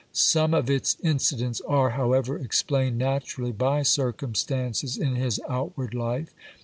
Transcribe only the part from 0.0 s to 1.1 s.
Some of its